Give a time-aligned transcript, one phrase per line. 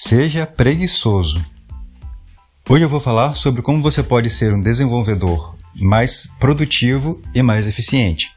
[0.00, 1.44] Seja preguiçoso.
[2.68, 7.66] Hoje eu vou falar sobre como você pode ser um desenvolvedor mais produtivo e mais
[7.66, 8.30] eficiente.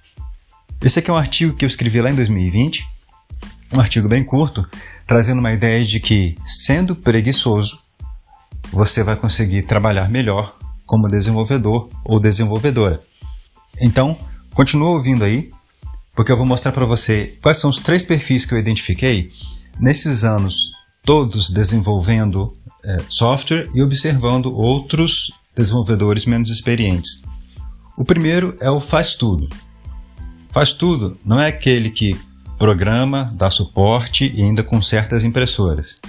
[0.83, 2.83] Esse aqui é um artigo que eu escrevi lá em 2020,
[3.73, 4.67] um artigo bem curto,
[5.05, 7.77] trazendo uma ideia de que, sendo preguiçoso,
[8.73, 13.03] você vai conseguir trabalhar melhor como desenvolvedor ou desenvolvedora.
[13.79, 14.17] Então,
[14.55, 15.51] continua ouvindo aí,
[16.15, 19.31] porque eu vou mostrar para você quais são os três perfis que eu identifiquei
[19.79, 27.23] nesses anos todos desenvolvendo é, software e observando outros desenvolvedores menos experientes.
[27.97, 29.49] O primeiro é o faz tudo.
[30.49, 32.17] Faz tudo não é aquele que
[32.57, 35.99] programa, dá suporte e ainda conserta as impressoras.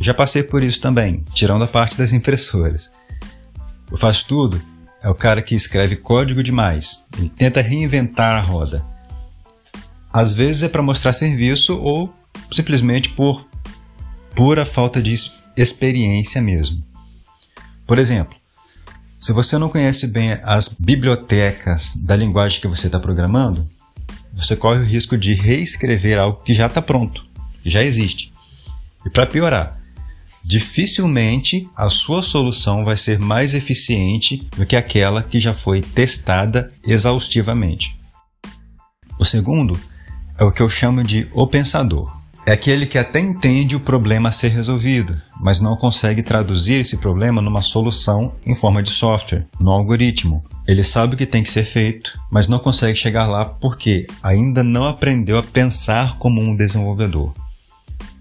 [0.00, 2.92] Já passei por isso também, tirando a parte das impressoras.
[3.90, 4.60] O faz tudo
[5.02, 8.84] é o cara que escreve código demais, ele tenta reinventar a roda.
[10.12, 12.12] Às vezes é para mostrar serviço ou
[12.50, 13.46] simplesmente por
[14.38, 15.16] pura falta de
[15.56, 16.80] experiência mesmo.
[17.84, 18.38] Por exemplo,
[19.18, 23.68] se você não conhece bem as bibliotecas da linguagem que você está programando,
[24.32, 27.26] você corre o risco de reescrever algo que já está pronto,
[27.64, 28.32] que já existe.
[29.04, 29.80] E para piorar,
[30.44, 36.72] dificilmente a sua solução vai ser mais eficiente do que aquela que já foi testada
[36.86, 37.98] exaustivamente.
[39.18, 39.76] O segundo
[40.38, 42.17] é o que eu chamo de o pensador.
[42.48, 46.96] É aquele que até entende o problema a ser resolvido, mas não consegue traduzir esse
[46.96, 50.42] problema numa solução em forma de software, no algoritmo.
[50.66, 54.64] Ele sabe o que tem que ser feito, mas não consegue chegar lá porque ainda
[54.64, 57.34] não aprendeu a pensar como um desenvolvedor.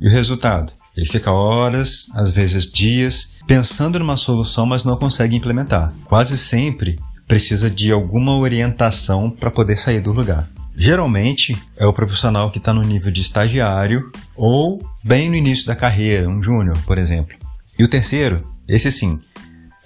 [0.02, 0.74] E o resultado?
[0.98, 5.94] Ele fica horas, às vezes dias, pensando numa solução, mas não consegue implementar.
[6.04, 10.50] Quase sempre precisa de alguma orientação para poder sair do lugar.
[10.80, 15.76] Geralmente é o profissional que está no nível de estagiário ou bem no início da
[15.76, 17.36] carreira, um júnior, por exemplo.
[17.80, 19.20] E o terceiro, esse sim,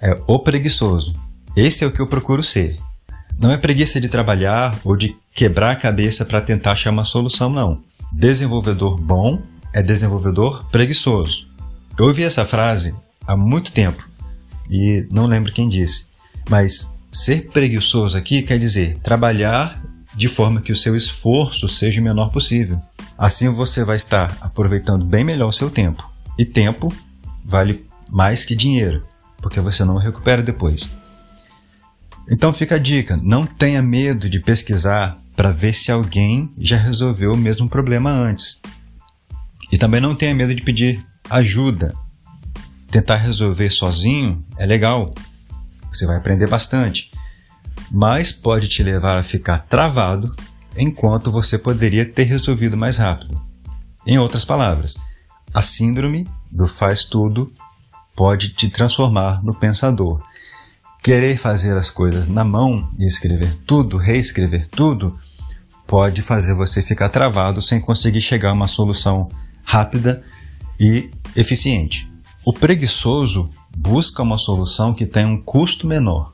[0.02, 1.18] é o preguiçoso.
[1.56, 2.78] Esse é o que eu procuro ser.
[3.40, 7.48] Não é preguiça de trabalhar ou de quebrar a cabeça para tentar achar uma solução,
[7.48, 7.82] não.
[8.12, 11.48] Desenvolvedor bom é desenvolvedor preguiçoso.
[11.98, 12.94] Eu ouvi essa frase
[13.26, 14.06] há muito tempo
[14.70, 16.06] e não lembro quem disse,
[16.50, 19.82] mas ser preguiçoso aqui quer dizer trabalhar
[20.14, 22.80] de forma que o seu esforço seja o menor possível.
[23.16, 26.10] Assim você vai estar aproveitando bem melhor o seu tempo.
[26.38, 26.92] E tempo
[27.44, 29.06] vale mais que dinheiro,
[29.38, 30.90] porque você não recupera depois.
[32.30, 37.32] Então fica a dica: não tenha medo de pesquisar para ver se alguém já resolveu
[37.32, 38.60] o mesmo problema antes.
[39.70, 41.94] E também não tenha medo de pedir ajuda.
[42.90, 45.10] Tentar resolver sozinho é legal,
[45.90, 47.11] você vai aprender bastante
[47.94, 50.34] mas pode te levar a ficar travado
[50.74, 53.34] enquanto você poderia ter resolvido mais rápido.
[54.06, 54.96] Em outras palavras,
[55.52, 57.46] a síndrome do faz tudo
[58.16, 60.22] pode te transformar no pensador.
[61.02, 65.18] Querer fazer as coisas na mão e escrever tudo, reescrever tudo,
[65.86, 69.28] pode fazer você ficar travado sem conseguir chegar a uma solução
[69.64, 70.22] rápida
[70.80, 72.10] e eficiente.
[72.42, 76.32] O preguiçoso busca uma solução que tenha um custo menor,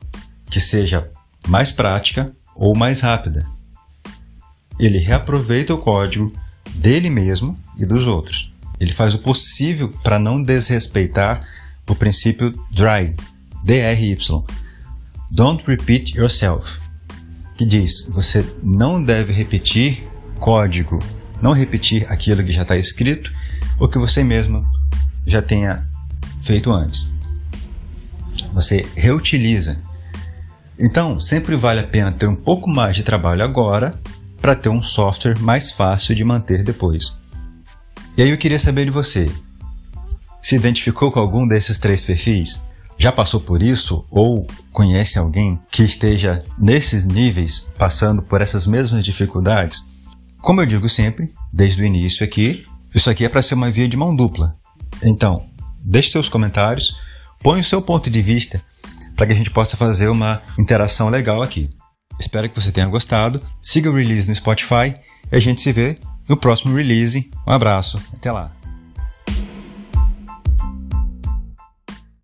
[0.49, 1.11] que seja
[1.47, 3.45] mais prática ou mais rápida.
[4.79, 6.33] Ele reaproveita o código
[6.75, 8.53] dele mesmo e dos outros.
[8.79, 11.41] Ele faz o possível para não desrespeitar
[11.87, 13.15] o princípio DRY,
[13.63, 14.45] D-R-Y,
[15.31, 16.79] Don't Repeat Yourself,
[17.57, 20.07] que diz: você não deve repetir
[20.39, 20.99] código,
[21.41, 23.31] não repetir aquilo que já está escrito
[23.77, 24.65] ou que você mesmo
[25.25, 25.87] já tenha
[26.39, 27.09] feito antes.
[28.53, 29.81] Você reutiliza
[30.79, 33.93] então, sempre vale a pena ter um pouco mais de trabalho agora
[34.41, 37.17] para ter um software mais fácil de manter depois.
[38.17, 39.29] E aí eu queria saber de você:
[40.41, 42.61] se identificou com algum desses três perfis?
[42.97, 49.05] Já passou por isso ou conhece alguém que esteja nesses níveis, passando por essas mesmas
[49.05, 49.85] dificuldades?
[50.41, 53.87] Como eu digo sempre, desde o início aqui, isso aqui é para ser uma via
[53.87, 54.57] de mão dupla.
[55.03, 55.45] Então,
[55.81, 56.97] deixe seus comentários,
[57.41, 58.61] põe o seu ponto de vista
[59.19, 61.69] para que a gente possa fazer uma interação legal aqui.
[62.17, 63.41] Espero que você tenha gostado.
[63.61, 64.93] Siga o release no Spotify
[65.29, 65.95] e a gente se vê
[66.27, 67.29] no próximo release.
[67.45, 68.49] Um abraço, até lá.